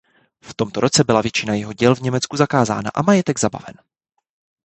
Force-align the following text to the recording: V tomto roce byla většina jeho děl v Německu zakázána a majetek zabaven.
V 0.41 0.53
tomto 0.53 0.79
roce 0.81 1.03
byla 1.03 1.21
většina 1.21 1.53
jeho 1.53 1.73
děl 1.73 1.95
v 1.95 2.01
Německu 2.01 2.37
zakázána 2.37 2.89
a 2.93 3.01
majetek 3.01 3.39
zabaven. 3.39 3.75